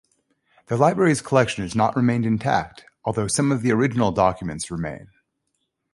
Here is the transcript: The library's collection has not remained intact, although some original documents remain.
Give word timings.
The 0.65 0.77
library's 0.77 1.21
collection 1.21 1.63
has 1.63 1.75
not 1.75 1.95
remained 1.95 2.25
intact, 2.25 2.85
although 3.05 3.27
some 3.27 3.53
original 3.53 4.11
documents 4.11 4.71
remain. 4.71 5.09